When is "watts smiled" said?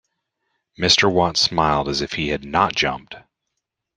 1.13-1.87